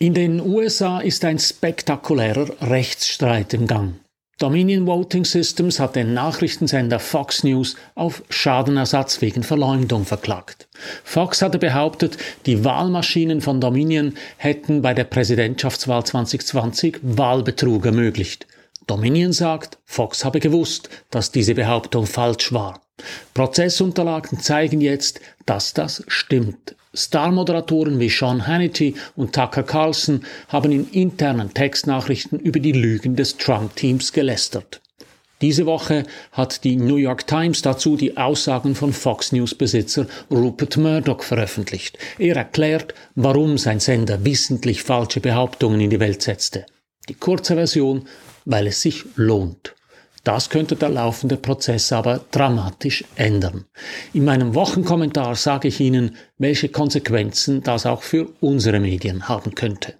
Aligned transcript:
In 0.00 0.14
den 0.14 0.40
USA 0.40 1.00
ist 1.00 1.24
ein 1.24 1.40
spektakulärer 1.40 2.46
Rechtsstreit 2.60 3.52
im 3.52 3.66
Gang. 3.66 3.94
Dominion 4.38 4.86
Voting 4.86 5.24
Systems 5.24 5.80
hat 5.80 5.96
den 5.96 6.14
Nachrichtensender 6.14 7.00
Fox 7.00 7.42
News 7.42 7.74
auf 7.96 8.22
Schadenersatz 8.30 9.20
wegen 9.22 9.42
Verleumdung 9.42 10.04
verklagt. 10.04 10.68
Fox 11.02 11.42
hatte 11.42 11.58
behauptet, 11.58 12.16
die 12.46 12.64
Wahlmaschinen 12.64 13.40
von 13.40 13.60
Dominion 13.60 14.14
hätten 14.36 14.82
bei 14.82 14.94
der 14.94 15.02
Präsidentschaftswahl 15.02 16.06
2020 16.06 16.98
Wahlbetrug 17.02 17.84
ermöglicht. 17.84 18.46
Dominion 18.86 19.32
sagt, 19.32 19.78
Fox 19.84 20.24
habe 20.24 20.38
gewusst, 20.38 20.90
dass 21.10 21.32
diese 21.32 21.56
Behauptung 21.56 22.06
falsch 22.06 22.52
war. 22.52 22.80
Prozessunterlagen 23.34 24.40
zeigen 24.40 24.80
jetzt, 24.80 25.20
dass 25.46 25.74
das 25.74 26.04
stimmt. 26.08 26.76
Star-Moderatoren 26.94 28.00
wie 28.00 28.08
Sean 28.08 28.46
Hannity 28.46 28.94
und 29.14 29.34
Tucker 29.34 29.62
Carlson 29.62 30.24
haben 30.48 30.72
in 30.72 30.90
internen 30.90 31.54
Textnachrichten 31.54 32.40
über 32.40 32.60
die 32.60 32.72
Lügen 32.72 33.14
des 33.14 33.36
Trump-Teams 33.36 34.12
gelästert. 34.12 34.80
Diese 35.40 35.66
Woche 35.66 36.04
hat 36.32 36.64
die 36.64 36.76
New 36.76 36.96
York 36.96 37.26
Times 37.26 37.62
dazu 37.62 37.96
die 37.96 38.16
Aussagen 38.16 38.74
von 38.74 38.92
Fox 38.92 39.30
News-Besitzer 39.30 40.06
Rupert 40.30 40.76
Murdoch 40.76 41.22
veröffentlicht. 41.22 41.96
Er 42.18 42.36
erklärt, 42.36 42.92
warum 43.14 43.56
sein 43.56 43.78
Sender 43.78 44.24
wissentlich 44.24 44.82
falsche 44.82 45.20
Behauptungen 45.20 45.80
in 45.80 45.90
die 45.90 46.00
Welt 46.00 46.22
setzte. 46.22 46.66
Die 47.08 47.14
kurze 47.14 47.54
Version, 47.54 48.08
weil 48.46 48.66
es 48.66 48.82
sich 48.82 49.04
lohnt. 49.14 49.74
Das 50.28 50.50
könnte 50.50 50.76
der 50.76 50.90
laufende 50.90 51.38
Prozess 51.38 51.90
aber 51.90 52.20
dramatisch 52.30 53.02
ändern. 53.16 53.64
In 54.12 54.26
meinem 54.26 54.54
Wochenkommentar 54.54 55.34
sage 55.36 55.68
ich 55.68 55.80
Ihnen, 55.80 56.16
welche 56.36 56.68
Konsequenzen 56.68 57.62
das 57.62 57.86
auch 57.86 58.02
für 58.02 58.28
unsere 58.40 58.78
Medien 58.78 59.26
haben 59.26 59.54
könnte. 59.54 59.94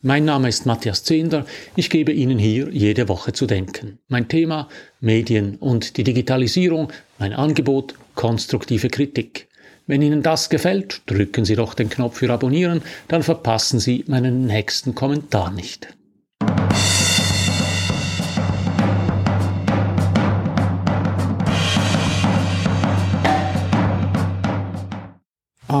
Mein 0.00 0.24
Name 0.24 0.48
ist 0.48 0.66
Matthias 0.66 1.04
Zehnder. 1.04 1.46
Ich 1.76 1.90
gebe 1.90 2.10
Ihnen 2.10 2.40
hier 2.40 2.70
jede 2.72 3.08
Woche 3.08 3.34
zu 3.34 3.46
denken. 3.46 4.00
Mein 4.08 4.26
Thema 4.26 4.68
Medien 4.98 5.54
und 5.58 5.96
die 5.96 6.02
Digitalisierung, 6.02 6.92
mein 7.20 7.32
Angebot 7.32 7.94
konstruktive 8.16 8.88
Kritik. 8.88 9.46
Wenn 9.86 10.02
Ihnen 10.02 10.24
das 10.24 10.50
gefällt, 10.50 11.02
drücken 11.06 11.44
Sie 11.44 11.54
doch 11.54 11.74
den 11.74 11.88
Knopf 11.88 12.18
für 12.18 12.32
Abonnieren, 12.32 12.82
dann 13.06 13.22
verpassen 13.22 13.78
Sie 13.78 14.02
meinen 14.08 14.44
nächsten 14.44 14.96
Kommentar 14.96 15.52
nicht. 15.52 15.86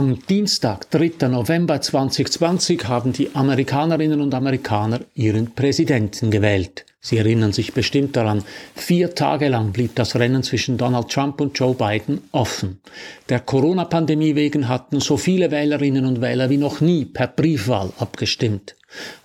Am 0.02 0.18
Dienstag, 0.26 0.90
3. 0.90 1.28
November 1.28 1.80
2020, 1.80 2.88
haben 2.88 3.12
die 3.12 3.36
Amerikanerinnen 3.36 4.20
und 4.20 4.34
Amerikaner 4.34 4.98
ihren 5.14 5.54
Präsidenten 5.54 6.32
gewählt. 6.32 6.84
Sie 7.00 7.18
erinnern 7.18 7.52
sich 7.52 7.72
bestimmt 7.72 8.16
daran, 8.16 8.42
vier 8.74 9.14
Tage 9.14 9.46
lang 9.46 9.70
blieb 9.70 9.94
das 9.94 10.16
Rennen 10.16 10.42
zwischen 10.42 10.76
Donald 10.76 11.08
Trump 11.08 11.40
und 11.40 11.56
Joe 11.56 11.76
Biden 11.76 12.20
offen. 12.32 12.80
Der 13.28 13.38
Corona-Pandemie 13.38 14.34
wegen 14.34 14.66
hatten 14.66 14.98
so 14.98 15.16
viele 15.16 15.52
Wählerinnen 15.52 16.04
und 16.04 16.20
Wähler 16.20 16.50
wie 16.50 16.58
noch 16.58 16.80
nie 16.80 17.04
per 17.04 17.28
Briefwahl 17.28 17.92
abgestimmt. 18.00 18.74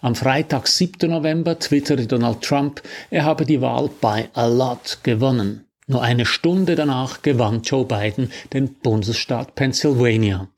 Am 0.01 0.13
Freitag, 0.13 0.67
7. 0.67 1.09
November, 1.09 1.57
twitterte 1.57 2.05
Donald 2.05 2.43
Trump, 2.43 2.83
er 3.09 3.25
habe 3.25 3.47
die 3.47 3.61
Wahl 3.61 3.89
by 3.99 4.25
a 4.35 4.45
lot 4.45 4.99
gewonnen. 5.01 5.66
Nur 5.89 6.01
eine 6.01 6.25
Stunde 6.25 6.75
danach 6.75 7.21
gewann 7.21 7.61
Joe 7.61 7.85
Biden 7.85 8.29
den 8.51 8.73
Bundesstaat 8.73 9.55
Pennsylvania. 9.55 10.49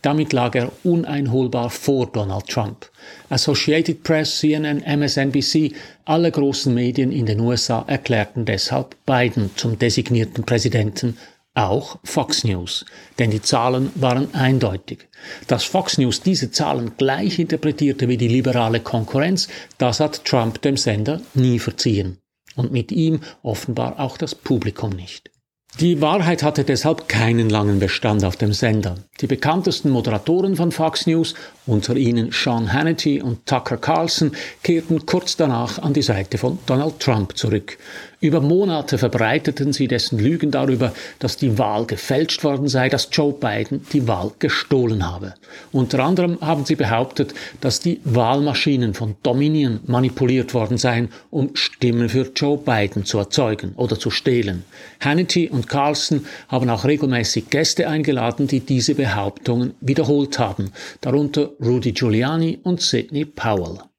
Damit 0.00 0.32
lag 0.32 0.54
er 0.54 0.72
uneinholbar 0.84 1.68
vor 1.68 2.06
Donald 2.06 2.46
Trump. 2.46 2.90
Associated 3.28 4.02
Press, 4.02 4.38
CNN, 4.38 4.82
MSNBC, 4.82 5.74
alle 6.06 6.30
großen 6.30 6.72
Medien 6.72 7.12
in 7.12 7.26
den 7.26 7.40
USA 7.40 7.84
erklärten 7.86 8.46
deshalb 8.46 8.96
Biden 9.04 9.50
zum 9.54 9.78
designierten 9.78 10.44
Präsidenten, 10.44 11.18
auch 11.52 11.98
Fox 12.02 12.44
News, 12.44 12.86
denn 13.18 13.30
die 13.30 13.42
Zahlen 13.42 13.90
waren 13.96 14.32
eindeutig. 14.34 15.08
Dass 15.46 15.64
Fox 15.64 15.98
News 15.98 16.22
diese 16.22 16.50
Zahlen 16.52 16.92
gleich 16.96 17.38
interpretierte 17.38 18.08
wie 18.08 18.16
die 18.16 18.28
liberale 18.28 18.80
Konkurrenz, 18.80 19.48
das 19.76 20.00
hat 20.00 20.24
Trump 20.24 20.62
dem 20.62 20.78
Sender 20.78 21.20
nie 21.34 21.58
verziehen 21.58 22.16
und 22.60 22.72
mit 22.72 22.92
ihm 22.92 23.20
offenbar 23.42 23.98
auch 23.98 24.16
das 24.16 24.34
Publikum 24.34 24.90
nicht. 24.90 25.30
Die 25.78 26.00
Wahrheit 26.00 26.42
hatte 26.42 26.64
deshalb 26.64 27.08
keinen 27.08 27.48
langen 27.48 27.78
Bestand 27.78 28.24
auf 28.24 28.36
dem 28.36 28.52
Sender. 28.52 28.96
Die 29.20 29.28
bekanntesten 29.28 29.90
Moderatoren 29.90 30.56
von 30.56 30.72
Fox 30.72 31.06
News, 31.06 31.34
unter 31.64 31.96
ihnen 31.96 32.32
Sean 32.32 32.72
Hannity 32.72 33.22
und 33.22 33.46
Tucker 33.46 33.76
Carlson, 33.76 34.32
kehrten 34.64 35.06
kurz 35.06 35.36
danach 35.36 35.78
an 35.78 35.94
die 35.94 36.02
Seite 36.02 36.38
von 36.38 36.58
Donald 36.66 36.98
Trump 36.98 37.36
zurück. 37.36 37.78
Über 38.22 38.42
Monate 38.42 38.98
verbreiteten 38.98 39.72
sie 39.72 39.88
dessen 39.88 40.18
Lügen 40.18 40.50
darüber, 40.50 40.92
dass 41.20 41.38
die 41.38 41.56
Wahl 41.56 41.86
gefälscht 41.86 42.44
worden 42.44 42.68
sei, 42.68 42.90
dass 42.90 43.08
Joe 43.10 43.32
Biden 43.32 43.86
die 43.94 44.06
Wahl 44.06 44.32
gestohlen 44.38 45.10
habe. 45.10 45.32
Unter 45.72 46.00
anderem 46.00 46.38
haben 46.42 46.66
sie 46.66 46.76
behauptet, 46.76 47.32
dass 47.62 47.80
die 47.80 47.98
Wahlmaschinen 48.04 48.92
von 48.92 49.16
Dominion 49.22 49.80
manipuliert 49.86 50.52
worden 50.52 50.76
seien, 50.76 51.08
um 51.30 51.52
Stimmen 51.54 52.10
für 52.10 52.30
Joe 52.36 52.58
Biden 52.58 53.06
zu 53.06 53.16
erzeugen 53.16 53.72
oder 53.76 53.98
zu 53.98 54.10
stehlen. 54.10 54.64
Hannity 55.00 55.48
und 55.48 55.68
Carlson 55.68 56.26
haben 56.48 56.68
auch 56.68 56.84
regelmäßig 56.84 57.48
Gäste 57.48 57.88
eingeladen, 57.88 58.46
die 58.46 58.60
diese 58.60 58.96
Behauptungen 58.96 59.72
wiederholt 59.80 60.38
haben, 60.38 60.72
darunter 61.00 61.52
Rudy 61.58 61.92
Giuliani 61.92 62.58
und 62.64 62.82
Sidney 62.82 63.24
Powell. 63.24 63.89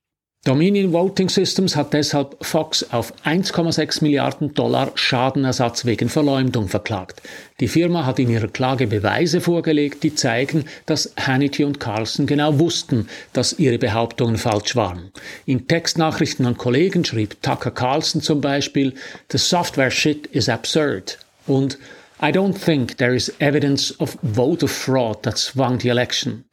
Dominion 0.43 0.91
Voting 0.91 1.29
Systems 1.29 1.75
hat 1.75 1.93
deshalb 1.93 2.35
Fox 2.43 2.83
auf 2.91 3.13
1,6 3.25 4.01
Milliarden 4.01 4.55
Dollar 4.55 4.91
Schadenersatz 4.95 5.85
wegen 5.85 6.09
Verleumdung 6.09 6.67
verklagt. 6.67 7.21
Die 7.59 7.67
Firma 7.67 8.07
hat 8.07 8.17
in 8.17 8.27
ihrer 8.27 8.47
Klage 8.47 8.87
Beweise 8.87 9.39
vorgelegt, 9.39 10.01
die 10.01 10.15
zeigen, 10.15 10.65
dass 10.87 11.13
Hannity 11.15 11.63
und 11.63 11.79
Carlson 11.79 12.25
genau 12.25 12.57
wussten, 12.57 13.07
dass 13.33 13.59
ihre 13.59 13.77
Behauptungen 13.77 14.37
falsch 14.37 14.75
waren. 14.75 15.11
In 15.45 15.67
Textnachrichten 15.67 16.47
an 16.47 16.57
Kollegen 16.57 17.05
schrieb 17.05 17.39
Tucker 17.43 17.69
Carlson 17.69 18.23
zum 18.23 18.41
Beispiel, 18.41 18.95
The 19.31 19.37
software 19.37 19.91
shit 19.91 20.25
is 20.25 20.49
absurd 20.49 21.19
und 21.45 21.77
I 22.19 22.31
don't 22.31 22.57
think 22.57 22.97
there 22.97 23.15
is 23.15 23.31
evidence 23.37 23.93
of 23.99 24.17
voter 24.23 24.67
fraud 24.67 25.21
that 25.21 25.37
swung 25.37 25.79
the 25.79 25.89
election. 25.89 26.45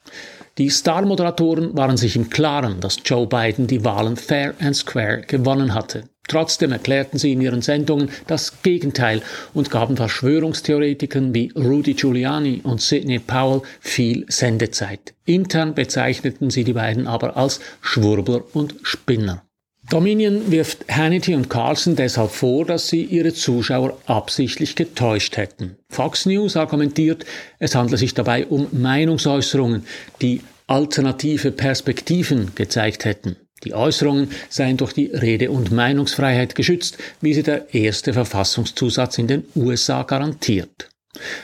Die 0.58 0.70
Star-Moderatoren 0.70 1.76
waren 1.76 1.96
sich 1.96 2.16
im 2.16 2.30
Klaren, 2.30 2.80
dass 2.80 2.98
Joe 3.04 3.28
Biden 3.28 3.68
die 3.68 3.84
Wahlen 3.84 4.16
fair 4.16 4.54
and 4.60 4.74
square 4.74 5.22
gewonnen 5.24 5.72
hatte. 5.72 6.02
Trotzdem 6.26 6.72
erklärten 6.72 7.16
sie 7.16 7.32
in 7.32 7.40
ihren 7.40 7.62
Sendungen 7.62 8.10
das 8.26 8.60
Gegenteil 8.62 9.22
und 9.54 9.70
gaben 9.70 9.96
Verschwörungstheoretikern 9.96 11.32
wie 11.32 11.52
Rudy 11.56 11.94
Giuliani 11.94 12.60
und 12.64 12.82
Sidney 12.82 13.20
Powell 13.20 13.62
viel 13.80 14.26
Sendezeit. 14.28 15.14
Intern 15.24 15.74
bezeichneten 15.74 16.50
sie 16.50 16.64
die 16.64 16.72
beiden 16.72 17.06
aber 17.06 17.36
als 17.36 17.60
Schwurbler 17.80 18.42
und 18.52 18.74
Spinner. 18.82 19.47
Dominion 19.90 20.50
wirft 20.50 20.84
Hannity 20.94 21.34
und 21.34 21.48
Carlson 21.48 21.96
deshalb 21.96 22.30
vor, 22.30 22.66
dass 22.66 22.88
sie 22.88 23.04
ihre 23.04 23.32
Zuschauer 23.32 23.96
absichtlich 24.04 24.74
getäuscht 24.74 25.38
hätten. 25.38 25.78
Fox 25.88 26.26
News 26.26 26.56
argumentiert, 26.56 27.24
es 27.58 27.74
handle 27.74 27.96
sich 27.96 28.12
dabei 28.12 28.46
um 28.46 28.66
Meinungsäußerungen, 28.72 29.86
die 30.20 30.42
alternative 30.66 31.52
Perspektiven 31.52 32.54
gezeigt 32.54 33.06
hätten. 33.06 33.36
Die 33.64 33.72
Äußerungen 33.72 34.30
seien 34.50 34.76
durch 34.76 34.92
die 34.92 35.06
Rede- 35.06 35.50
und 35.50 35.72
Meinungsfreiheit 35.72 36.54
geschützt, 36.54 36.98
wie 37.22 37.32
sie 37.32 37.42
der 37.42 37.74
erste 37.74 38.12
Verfassungszusatz 38.12 39.16
in 39.16 39.26
den 39.26 39.44
USA 39.56 40.02
garantiert. 40.02 40.90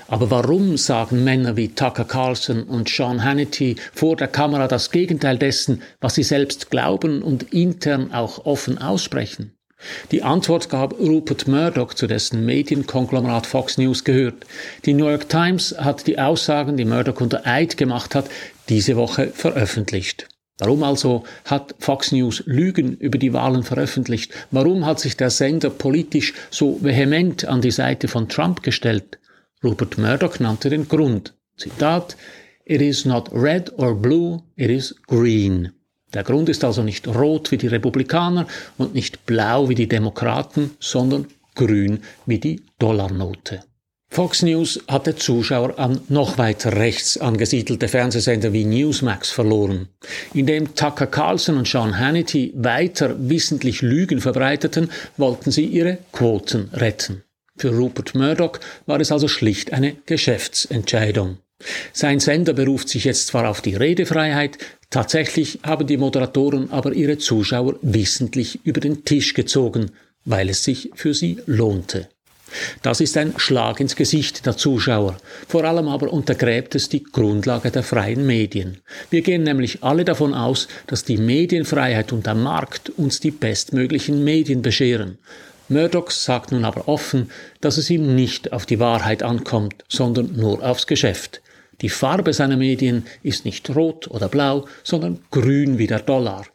Aber 0.09 0.31
warum 0.31 0.77
sagen 0.77 1.25
Männer 1.25 1.57
wie 1.57 1.69
Tucker 1.69 2.05
Carlson 2.05 2.65
und 2.65 2.89
Sean 2.89 3.25
Hannity 3.25 3.77
vor 3.93 4.17
der 4.17 4.29
Kamera 4.29 4.69
das 4.69 4.91
Gegenteil 4.91 5.39
dessen, 5.39 5.83
was 6.01 6.15
sie 6.15 6.23
selbst 6.23 6.71
glauben 6.71 7.23
und 7.23 7.53
intern 7.53 8.13
auch 8.13 8.45
offen 8.45 8.79
aussprechen? 8.79 9.57
Die 10.13 10.23
Antwort 10.23 10.71
gab 10.71 10.99
Rupert 10.99 11.47
Murdoch, 11.47 11.95
zu 11.95 12.07
dessen 12.07 12.45
Medienkonglomerat 12.47 13.47
Fox 13.47 13.77
News 13.77 14.05
gehört. 14.05 14.47
Die 14.87 14.95
New 14.95 15.09
York 15.09 15.29
Times 15.29 15.75
hat 15.79 16.07
die 16.07 16.19
Aussagen, 16.19 16.77
die 16.77 16.87
Murdoch 16.87 17.21
unter 17.21 17.47
Eid 17.47 17.77
gemacht 17.77 18.15
hat, 18.15 18.31
diese 18.69 18.97
Woche 18.97 19.29
veröffentlicht. 19.29 20.29
Warum 20.59 20.85
also 20.85 21.25
hat 21.45 21.75
Fox 21.81 22.13
News 22.13 22.45
Lügen 22.47 22.97
über 22.97 23.19
die 23.19 23.33
Wahlen 23.33 23.65
veröffentlicht? 23.65 24.33
Warum 24.51 24.87
hat 24.87 25.01
sich 25.01 25.17
der 25.17 25.31
Sender 25.31 25.69
politisch 25.69 26.33
so 26.51 26.79
vehement 26.81 27.45
an 27.45 27.61
die 27.61 27.73
Seite 27.73 28.09
von 28.09 28.29
Trump 28.29 28.63
gestellt? 28.63 29.19
Rupert 29.65 29.97
Murdoch 29.97 30.39
nannte 30.41 30.69
den 30.69 30.87
Grund. 30.87 31.35
Zitat, 31.57 32.17
It 32.67 32.81
is 32.83 33.05
not 33.05 33.31
red 33.33 33.73
or 33.79 33.95
blue, 33.95 34.43
it 34.57 34.71
is 34.71 34.95
green. 35.07 35.73
Der 36.13 36.23
Grund 36.23 36.49
ist 36.49 36.65
also 36.65 36.83
nicht 36.83 37.09
rot 37.09 37.51
wie 37.51 37.57
die 37.57 37.67
Republikaner 37.67 38.47
und 38.79 38.95
nicht 38.95 39.27
blau 39.27 39.69
wie 39.69 39.75
die 39.75 39.89
Demokraten, 39.89 40.71
sondern 40.81 41.27
grün 41.55 42.01
wie 42.27 42.39
die 42.39 42.63
Dollarnote. 42.79 43.65
Fox 44.11 44.43
News 44.43 44.81
hatte 44.87 45.17
Zuschauer 45.17 45.77
an 45.79 46.01
noch 46.09 46.39
weiter 46.39 46.77
rechts 46.77 47.19
angesiedelte 47.19 47.89
Fernsehsender 47.89 48.53
wie 48.53 48.65
Newsmax 48.65 49.31
verloren. 49.31 49.89
Indem 50.33 50.75
Tucker 50.77 51.09
Carlson 51.09 51.57
und 51.57 51.67
Sean 51.67 51.99
Hannity 51.99 52.53
weiter 52.55 53.17
wissentlich 53.19 53.83
Lügen 53.83 54.21
verbreiteten, 54.21 54.91
wollten 55.17 55.51
sie 55.51 55.65
ihre 55.65 55.99
Quoten 56.13 56.69
retten. 56.73 57.25
Für 57.57 57.71
Rupert 57.71 58.15
Murdoch 58.15 58.59
war 58.87 59.01
es 59.01 59.13
also 59.13 59.29
schlicht 59.29 59.73
eine 59.73 59.95
Geschäftsentscheidung. 60.07 61.39
Sein 61.93 62.21
Sender 62.21 62.53
beruft 62.53 62.89
sich 62.89 63.05
jetzt 63.05 63.29
zwar 63.29 63.49
auf 63.49 63.61
die 63.61 63.77
Redefreiheit, 63.77 64.59
tatsächlich 64.91 65.61
haben 65.63 65.87
die 65.87 65.97
Moderatoren 65.97 66.73
aber 66.73 66.93
ihre 66.93 67.19
Zuschauer 67.19 67.77
wissentlich 67.81 68.61
über 68.65 68.81
den 68.81 69.05
Tisch 69.05 69.35
gezogen, 69.35 69.93
weil 70.25 70.49
es 70.49 70.65
sich 70.65 70.91
für 70.95 71.15
sie 71.15 71.39
lohnte. 71.47 72.09
Das 72.83 73.01
ist 73.01 73.17
ein 73.17 73.35
Schlag 73.37 73.81
ins 73.81 73.97
Gesicht 73.97 74.47
der 74.47 74.57
Zuschauer. 74.57 75.17
Vor 75.49 75.65
allem 75.65 75.89
aber 75.89 76.13
untergräbt 76.13 76.75
es 76.75 76.89
die 76.89 77.03
Grundlage 77.03 77.71
der 77.71 77.83
freien 77.83 78.27
Medien. 78.27 78.79
Wir 79.11 79.23
gehen 79.23 79.43
nämlich 79.43 79.83
alle 79.83 80.05
davon 80.05 80.35
aus, 80.35 80.69
dass 80.87 81.05
die 81.05 81.17
Medienfreiheit 81.17 82.13
und 82.13 82.27
der 82.27 82.35
Markt 82.35 82.91
uns 82.91 83.21
die 83.21 83.33
bestmöglichen 83.33 84.23
Medien 84.23 84.63
bescheren. 84.63 85.19
Murdoch 85.69 86.11
sagt 86.11 86.53
nun 86.53 86.65
aber 86.65 86.89
offen, 86.89 87.31
dass 87.61 87.79
es 87.79 87.91
ihm 87.91 88.15
nicht 88.15 88.53
auf 88.53 88.67
die 88.67 88.81
Wahrheit 88.81 89.23
ankommt, 89.23 89.85
sondern 89.89 90.37
nur 90.37 90.63
aufs 90.63 90.87
Geschäft. 90.87 91.41
Die 91.81 91.89
Farbe 91.89 92.33
seiner 92.33 92.57
Medien 92.57 93.07
ist 93.23 93.45
nicht 93.45 93.75
rot 93.75 94.09
oder 94.09 94.29
blau, 94.29 94.67
sondern 94.83 95.21
grün 95.31 95.79
wie 95.79 95.87
der 95.87 96.01
Dollar. 96.01 96.47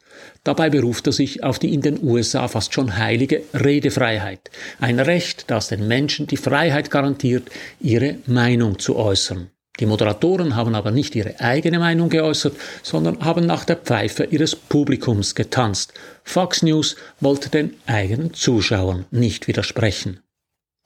Dabei 0.44 0.70
beruft 0.70 1.06
er 1.06 1.12
sich 1.12 1.42
auf 1.42 1.58
die 1.58 1.74
in 1.74 1.82
den 1.82 2.02
USA 2.02 2.48
fast 2.48 2.72
schon 2.72 2.96
heilige 2.96 3.42
Redefreiheit, 3.52 4.50
ein 4.78 4.98
Recht, 4.98 5.50
das 5.50 5.68
den 5.68 5.86
Menschen 5.86 6.26
die 6.26 6.36
Freiheit 6.36 6.90
garantiert, 6.90 7.50
ihre 7.80 8.16
Meinung 8.26 8.78
zu 8.78 8.96
äußern. 8.96 9.50
Die 9.80 9.86
Moderatoren 9.86 10.56
haben 10.56 10.74
aber 10.74 10.90
nicht 10.90 11.16
ihre 11.16 11.40
eigene 11.40 11.78
Meinung 11.78 12.10
geäußert, 12.10 12.54
sondern 12.82 13.24
haben 13.24 13.46
nach 13.46 13.64
der 13.64 13.76
Pfeife 13.76 14.24
ihres 14.24 14.54
Publikums 14.54 15.34
getanzt. 15.34 15.94
Fox 16.22 16.62
News 16.62 16.96
wollte 17.18 17.48
den 17.48 17.74
eigenen 17.86 18.34
Zuschauern 18.34 19.06
nicht 19.10 19.48
widersprechen. 19.48 20.20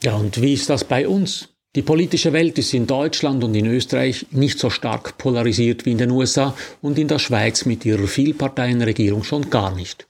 Ja, 0.02 0.14
und 0.14 0.40
wie 0.40 0.54
ist 0.54 0.70
das 0.70 0.84
bei 0.84 1.08
uns? 1.08 1.48
Die 1.74 1.82
politische 1.82 2.32
Welt 2.32 2.56
ist 2.58 2.72
in 2.72 2.86
Deutschland 2.86 3.42
und 3.42 3.54
in 3.56 3.66
Österreich 3.66 4.26
nicht 4.30 4.60
so 4.60 4.70
stark 4.70 5.18
polarisiert 5.18 5.84
wie 5.86 5.90
in 5.90 5.98
den 5.98 6.12
USA 6.12 6.56
und 6.80 6.98
in 7.00 7.08
der 7.08 7.18
Schweiz 7.18 7.64
mit 7.64 7.84
ihrer 7.84 8.06
Vielparteienregierung 8.06 9.24
schon 9.24 9.50
gar 9.50 9.74
nicht. 9.74 10.06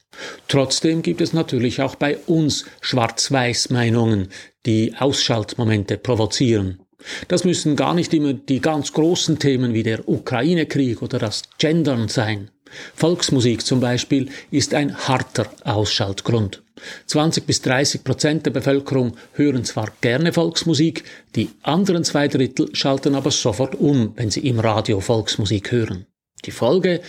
Trotzdem 0.46 1.00
gibt 1.00 1.22
es 1.22 1.32
natürlich 1.32 1.80
auch 1.80 1.94
bei 1.94 2.18
uns 2.26 2.66
Schwarz-Weiß-Meinungen, 2.82 4.28
die 4.66 4.94
Ausschaltmomente 4.98 5.96
provozieren. 5.96 6.83
Das 7.28 7.44
müssen 7.44 7.76
gar 7.76 7.94
nicht 7.94 8.14
immer 8.14 8.32
die 8.32 8.60
ganz 8.60 8.92
großen 8.92 9.38
Themen 9.38 9.74
wie 9.74 9.82
der 9.82 10.08
Ukraine-Krieg 10.08 11.02
oder 11.02 11.18
das 11.18 11.42
Gendern 11.58 12.08
sein. 12.08 12.50
Volksmusik 12.94 13.64
zum 13.64 13.80
Beispiel 13.80 14.28
ist 14.50 14.74
ein 14.74 14.96
harter 14.96 15.46
Ausschaltgrund. 15.64 16.62
20 17.06 17.46
bis 17.46 17.62
30 17.62 18.04
Prozent 18.04 18.46
der 18.46 18.50
Bevölkerung 18.50 19.16
hören 19.32 19.64
zwar 19.64 19.92
gerne 20.00 20.32
Volksmusik, 20.32 21.04
die 21.36 21.50
anderen 21.62 22.04
zwei 22.04 22.28
Drittel 22.28 22.74
schalten 22.74 23.14
aber 23.14 23.30
sofort 23.30 23.74
um, 23.76 24.12
wenn 24.16 24.30
sie 24.30 24.46
im 24.46 24.58
Radio 24.60 25.00
Volksmusik 25.00 25.72
hören. 25.72 26.06
Die 26.44 26.50
Folge? 26.50 27.00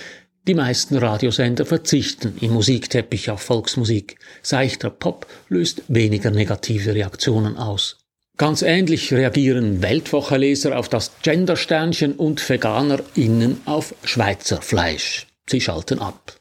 Die 0.47 0.53
meisten 0.53 0.95
Radiosender 0.97 1.65
verzichten 1.65 2.38
im 2.39 2.53
Musikteppich 2.53 3.31
auf 3.31 3.42
Volksmusik. 3.42 4.18
Seichter 4.44 4.92
Pop 4.92 5.25
löst 5.50 5.81
weniger 5.88 6.30
negative 6.30 6.94
Reaktionen 6.94 7.57
aus. 7.57 8.05
Ganz 8.37 8.63
ähnlich 8.63 9.13
reagieren 9.13 9.81
Weltwoche-Leser 9.81 10.77
auf 10.77 10.89
das 10.89 11.11
Gendersternchen 11.21 12.13
und 12.13 12.41
VeganerInnen 12.41 13.61
auf 13.65 13.95
Schweizer 14.03 14.61
Fleisch. 14.61 15.27
Sie 15.49 15.61
schalten 15.61 15.99
ab. 15.99 16.35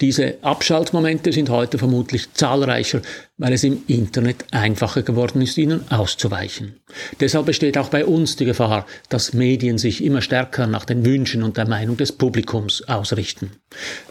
Diese 0.00 0.34
Abschaltmomente 0.42 1.32
sind 1.32 1.50
heute 1.50 1.78
vermutlich 1.78 2.32
zahlreicher, 2.34 3.02
weil 3.38 3.52
es 3.52 3.64
im 3.64 3.82
Internet 3.86 4.44
einfacher 4.50 5.02
geworden 5.02 5.40
ist, 5.40 5.56
ihnen 5.56 5.90
auszuweichen. 5.90 6.76
Deshalb 7.20 7.46
besteht 7.46 7.78
auch 7.78 7.88
bei 7.88 8.04
uns 8.04 8.36
die 8.36 8.44
Gefahr, 8.44 8.86
dass 9.08 9.32
Medien 9.32 9.78
sich 9.78 10.04
immer 10.04 10.20
stärker 10.20 10.66
nach 10.66 10.84
den 10.84 11.04
Wünschen 11.04 11.42
und 11.42 11.56
der 11.56 11.68
Meinung 11.68 11.96
des 11.96 12.12
Publikums 12.12 12.82
ausrichten. 12.88 13.52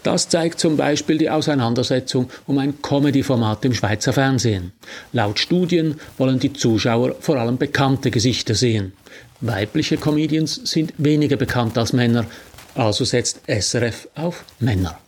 Das 0.02 0.28
zeigt 0.28 0.58
zum 0.58 0.76
Beispiel 0.76 1.18
die 1.18 1.30
Auseinandersetzung 1.30 2.30
um 2.46 2.58
ein 2.58 2.82
Comedy-Format 2.82 3.64
im 3.64 3.74
Schweizer 3.74 4.12
Fernsehen. 4.12 4.72
Laut 5.12 5.38
Studien 5.38 6.00
wollen 6.18 6.38
die 6.38 6.52
Zuschauer 6.52 7.14
vor 7.20 7.36
allem 7.36 7.58
bekannte 7.58 8.10
Gesichter 8.10 8.54
sehen. 8.54 8.92
Weibliche 9.40 9.96
Comedians 9.96 10.60
sind 10.64 10.92
weniger 10.98 11.36
bekannt 11.36 11.78
als 11.78 11.92
Männer, 11.92 12.26
also 12.74 13.04
setzt 13.04 13.40
SRF 13.46 14.08
auf 14.14 14.44
Männer. 14.58 14.98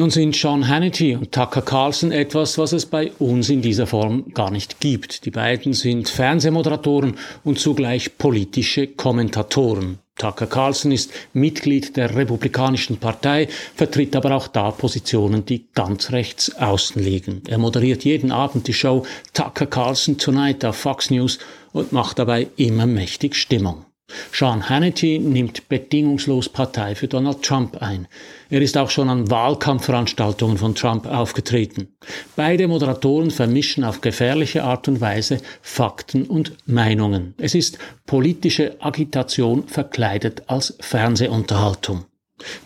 Nun 0.00 0.10
sind 0.10 0.34
Sean 0.34 0.66
Hannity 0.66 1.14
und 1.14 1.30
Tucker 1.30 1.60
Carlson 1.60 2.10
etwas, 2.10 2.56
was 2.56 2.72
es 2.72 2.86
bei 2.86 3.12
uns 3.18 3.50
in 3.50 3.60
dieser 3.60 3.86
Form 3.86 4.32
gar 4.32 4.50
nicht 4.50 4.80
gibt. 4.80 5.26
Die 5.26 5.30
beiden 5.30 5.74
sind 5.74 6.08
Fernsehmoderatoren 6.08 7.18
und 7.44 7.58
zugleich 7.58 8.16
politische 8.16 8.86
Kommentatoren. 8.86 9.98
Tucker 10.16 10.46
Carlson 10.46 10.90
ist 10.90 11.12
Mitglied 11.34 11.98
der 11.98 12.16
Republikanischen 12.16 12.96
Partei, 12.96 13.48
vertritt 13.74 14.16
aber 14.16 14.34
auch 14.34 14.48
da 14.48 14.70
Positionen, 14.70 15.44
die 15.44 15.66
ganz 15.74 16.12
rechts 16.12 16.56
außen 16.56 17.02
liegen. 17.02 17.42
Er 17.46 17.58
moderiert 17.58 18.02
jeden 18.02 18.32
Abend 18.32 18.68
die 18.68 18.72
Show 18.72 19.04
Tucker 19.34 19.66
Carlson 19.66 20.16
Tonight 20.16 20.64
auf 20.64 20.76
Fox 20.76 21.10
News 21.10 21.38
und 21.72 21.92
macht 21.92 22.18
dabei 22.18 22.46
immer 22.56 22.86
mächtig 22.86 23.36
Stimmung. 23.36 23.84
Sean 24.32 24.68
Hannity 24.68 25.18
nimmt 25.18 25.68
bedingungslos 25.68 26.48
Partei 26.48 26.94
für 26.94 27.08
Donald 27.08 27.42
Trump 27.42 27.80
ein. 27.82 28.08
Er 28.48 28.62
ist 28.62 28.76
auch 28.76 28.90
schon 28.90 29.08
an 29.08 29.30
Wahlkampfveranstaltungen 29.30 30.58
von 30.58 30.74
Trump 30.74 31.06
aufgetreten. 31.06 31.88
Beide 32.36 32.68
Moderatoren 32.68 33.30
vermischen 33.30 33.84
auf 33.84 34.00
gefährliche 34.00 34.64
Art 34.64 34.88
und 34.88 35.00
Weise 35.00 35.38
Fakten 35.62 36.24
und 36.24 36.52
Meinungen. 36.66 37.34
Es 37.38 37.54
ist 37.54 37.78
politische 38.06 38.76
Agitation 38.80 39.68
verkleidet 39.68 40.42
als 40.46 40.76
Fernsehunterhaltung. 40.80 42.04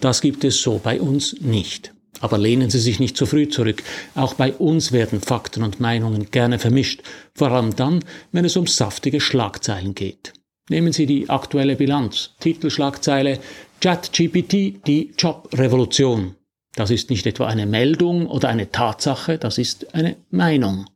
Das 0.01 0.21
gibt 0.21 0.45
es 0.45 0.63
so 0.63 0.81
bei 0.83 1.01
uns 1.01 1.41
nicht. 1.41 1.93
Aber 2.21 2.39
lehnen 2.39 2.71
Sie 2.71 2.79
sich 2.79 3.01
nicht 3.01 3.17
zu 3.17 3.27
früh 3.27 3.49
zurück. 3.49 3.83
Auch 4.15 4.35
bei 4.35 4.53
uns 4.53 4.93
werden 4.93 5.21
Fakten 5.21 5.63
und 5.63 5.81
Meinungen 5.81 6.31
gerne 6.31 6.59
vermischt, 6.59 7.03
vor 7.35 7.51
allem 7.51 7.77
dann, 7.77 8.01
wenn 8.33 8.45
es 8.45 8.57
um 8.57 8.67
saftige 8.67 9.21
Schlagzeilen 9.21 9.95
geht. 9.95 10.33
Nehmen 10.71 10.93
Sie 10.93 11.05
die 11.05 11.29
aktuelle 11.29 11.77
Bilanz. 11.77 12.31
Titelschlagzeile 12.41 13.39
ChatGPT, 13.81 14.87
die 14.87 15.13
Jobrevolution. 15.19 16.37
Das 16.75 16.91
ist 16.91 17.11
nicht 17.11 17.27
etwa 17.27 17.47
eine 17.47 17.67
Meldung 17.67 18.27
oder 18.27 18.49
eine 18.49 18.71
Tatsache, 18.71 19.37
das 19.39 19.59
ist 19.59 19.95
eine 19.95 20.17
Meinung. 20.31 20.87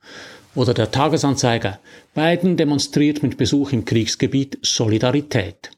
Oder 0.54 0.72
der 0.72 0.90
Tagesanzeiger. 0.90 1.78
Biden 2.14 2.56
demonstriert 2.56 3.22
mit 3.22 3.36
Besuch 3.36 3.72
im 3.72 3.84
Kriegsgebiet 3.84 4.58
Solidarität. 4.62 5.70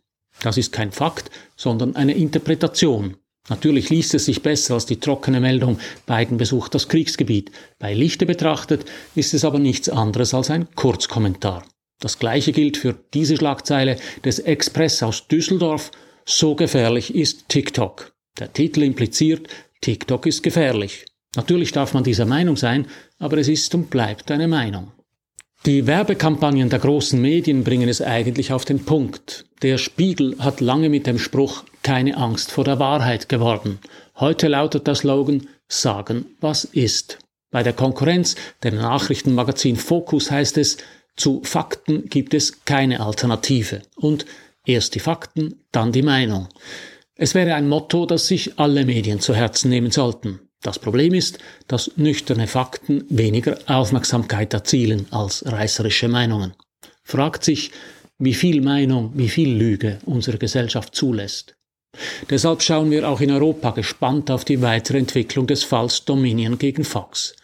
Das 0.43 0.57
ist 0.57 0.73
kein 0.73 0.93
Fakt, 0.93 1.31
sondern 1.57 1.97
eine 1.97 2.15
Interpretation. 2.15 3.17
Natürlich 3.49 3.91
liest 3.91 4.15
es 4.15 4.27
sich 4.27 4.43
besser 4.43 4.75
als 4.75 4.87
die 4.87 5.01
trockene 5.01 5.41
Meldung, 5.41 5.81
Biden 6.07 6.39
besucht 6.39 6.75
das 6.75 6.89
Kriegsgebiet. 6.89 7.51
Bei 7.81 7.93
Lichte 7.93 8.25
betrachtet 8.25 8.85
ist 9.17 9.35
es 9.35 9.45
aber 9.45 9.59
nichts 9.59 9.89
anderes 9.89 10.33
als 10.33 10.51
ein 10.51 10.69
Kurzkommentar. 10.77 11.65
Das 12.01 12.19
gleiche 12.19 12.53
gilt 12.53 12.77
für 12.79 12.97
diese 13.15 13.37
Schlagzeile 13.37 13.97
des 14.25 14.39
Express 14.41 15.03
aus 15.03 15.29
Düsseldorf. 15.29 15.91
So 16.25 16.55
gefährlich 16.55 17.15
ist 17.15 17.49
TikTok. 17.49 18.13
Der 18.39 18.53
Titel 18.53 18.83
impliziert, 18.83 19.49
TikTok 19.83 20.27
ist 20.27 20.43
gefährlich. 20.43 21.07
Natürlich 21.37 21.73
darf 21.73 21.95
man 21.95 22.03
dieser 22.03 22.27
Meinung 22.27 22.57
sein, 22.57 22.87
aber 23.19 23.39
es 23.39 23.49
ist 23.49 23.75
und 23.75 23.91
bleibt 23.91 24.31
eine 24.31 24.49
Meinung. 24.49 24.93
Die 25.67 25.87
Werbekampagnen 25.87 26.71
der 26.71 26.79
großen 26.79 27.21
Medien 27.21 27.65
bringen 27.65 27.89
es 27.89 28.01
eigentlich 28.01 28.53
auf 28.53 28.65
den 28.65 28.85
Punkt. 28.87 29.45
Der 29.61 29.77
Spiegel 29.77 30.37
hat 30.39 30.63
lange 30.63 30.89
mit 30.89 31.07
dem 31.07 31.19
Spruch 31.19 31.65
keine 31.83 32.17
Angst 32.17 32.51
vor 32.51 32.65
der 32.65 32.79
Wahrheit 32.79 33.29
geworben. 33.29 33.79
Heute 34.17 34.49
lautet 34.49 34.87
der 34.87 34.95
Slogan 34.95 35.47
Sagen, 35.69 36.25
was 36.41 36.65
ist. 36.65 37.19
Bei 37.51 37.63
der 37.63 37.75
Konkurrenz, 37.75 38.37
dem 38.65 38.77
Nachrichtenmagazin 38.77 39.77
Focus 39.77 40.31
heißt 40.31 40.57
es, 40.57 40.79
zu 41.17 41.43
Fakten 41.45 42.09
gibt 42.09 42.35
es 42.35 42.65
keine 42.65 43.01
Alternative. 43.01 43.83
Und 43.97 44.27
erst 44.65 44.95
die 44.95 45.01
Fakten, 45.01 45.61
dann 45.73 45.93
die 45.93 46.03
Meinung. 46.03 46.49
Es 47.15 47.35
wäre 47.35 47.55
ein 47.55 47.69
Motto, 47.69 48.07
das 48.07 48.27
sich 48.27 48.59
alle 48.59 48.85
Medien 48.85 49.21
zu 49.21 49.35
Herzen 49.35 49.69
nehmen 49.69 49.91
sollten. 49.91 50.41
Das 50.63 50.79
Problem 50.79 51.15
ist, 51.15 51.39
dass 51.69 51.93
nüchterne 51.97 52.47
Fakten 52.47 53.05
weniger 53.09 53.59
Aufmerksamkeit 53.67 54.53
erzielen 54.53 55.07
als 55.11 55.45
reißerische 55.47 56.09
Meinungen. 56.09 56.55
Fragt 57.03 57.45
sich, 57.45 57.71
wie 58.19 58.35
viel 58.35 58.61
Meinung, 58.61 59.13
wie 59.15 59.31
viel 59.31 59.55
Lüge 59.55 59.99
unsere 60.05 60.39
Gesellschaft 60.39 60.95
zulässt. 60.95 61.57
Deshalb 62.29 62.63
schauen 62.63 62.91
wir 62.91 63.09
auch 63.09 63.21
in 63.21 63.31
Europa 63.31 63.73
gespannt 63.73 64.31
auf 64.31 64.45
die 64.45 64.63
weitere 64.63 64.99
Entwicklung 64.99 65.47
des 65.47 65.65
Falls 65.65 66.05
Dominion 66.05 66.59
gegen 66.59 66.85
Fox. 66.85 67.35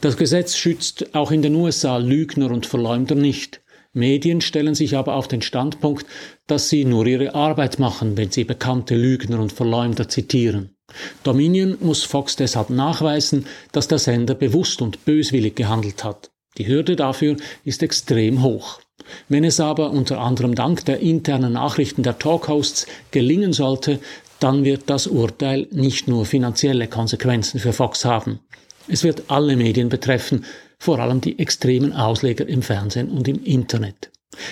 Das 0.00 0.16
Gesetz 0.16 0.56
schützt 0.56 1.14
auch 1.14 1.32
in 1.32 1.42
den 1.42 1.54
USA 1.54 1.96
Lügner 1.96 2.50
und 2.50 2.66
Verleumder 2.66 3.16
nicht. 3.16 3.60
Medien 3.92 4.42
stellen 4.42 4.74
sich 4.74 4.96
aber 4.96 5.14
auf 5.14 5.26
den 5.26 5.42
Standpunkt, 5.42 6.06
dass 6.46 6.68
sie 6.68 6.84
nur 6.84 7.06
ihre 7.06 7.34
Arbeit 7.34 7.78
machen, 7.78 8.16
wenn 8.16 8.30
sie 8.30 8.44
bekannte 8.44 8.94
Lügner 8.94 9.40
und 9.40 9.52
Verleumder 9.52 10.08
zitieren. 10.08 10.76
Dominion 11.22 11.78
muss 11.80 12.04
Fox 12.04 12.36
deshalb 12.36 12.70
nachweisen, 12.70 13.46
dass 13.72 13.88
der 13.88 13.98
Sender 13.98 14.34
bewusst 14.34 14.82
und 14.82 15.04
böswillig 15.04 15.56
gehandelt 15.56 16.04
hat. 16.04 16.30
Die 16.58 16.66
Hürde 16.66 16.94
dafür 16.94 17.36
ist 17.64 17.82
extrem 17.82 18.42
hoch. 18.42 18.80
Wenn 19.28 19.44
es 19.44 19.60
aber 19.60 19.90
unter 19.90 20.20
anderem 20.20 20.54
dank 20.54 20.84
der 20.84 21.00
internen 21.00 21.52
Nachrichten 21.52 22.02
der 22.02 22.18
Talkhosts 22.18 22.86
gelingen 23.10 23.52
sollte, 23.52 24.00
dann 24.40 24.64
wird 24.64 24.84
das 24.86 25.06
Urteil 25.06 25.66
nicht 25.70 26.08
nur 26.08 26.26
finanzielle 26.26 26.88
Konsequenzen 26.88 27.58
für 27.60 27.72
Fox 27.72 28.04
haben. 28.04 28.40
Es 28.88 29.02
wird 29.02 29.24
alle 29.28 29.56
Medien 29.56 29.88
betreffen, 29.88 30.44
vor 30.78 30.98
allem 30.98 31.20
die 31.20 31.38
extremen 31.38 31.92
Ausleger 31.92 32.46
im 32.46 32.62
Fernsehen 32.62 33.08
und 33.10 33.26
im 33.28 33.42
Internet. 33.44 34.10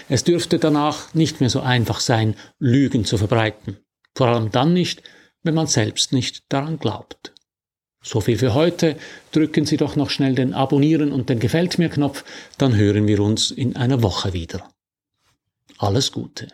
Es 0.08 0.24
dürfte 0.24 0.58
danach 0.58 1.12
nicht 1.14 1.40
mehr 1.40 1.50
so 1.50 1.60
einfach 1.60 2.00
sein, 2.00 2.34
Lügen 2.58 3.04
zu 3.04 3.18
verbreiten. 3.18 3.76
Vor 4.16 4.28
allem 4.28 4.50
dann 4.50 4.72
nicht, 4.72 5.02
wenn 5.42 5.54
man 5.54 5.66
selbst 5.66 6.12
nicht 6.12 6.44
daran 6.48 6.78
glaubt. 6.78 7.33
So 8.04 8.20
viel 8.20 8.38
für 8.38 8.52
heute. 8.52 8.96
Drücken 9.32 9.64
Sie 9.64 9.78
doch 9.78 9.96
noch 9.96 10.10
schnell 10.10 10.34
den 10.34 10.52
Abonnieren 10.52 11.10
und 11.10 11.30
den 11.30 11.40
Gefällt 11.40 11.78
mir 11.78 11.88
Knopf, 11.88 12.22
dann 12.58 12.76
hören 12.76 13.08
wir 13.08 13.18
uns 13.20 13.50
in 13.50 13.76
einer 13.76 14.02
Woche 14.02 14.34
wieder. 14.34 14.68
Alles 15.78 16.12
Gute. 16.12 16.48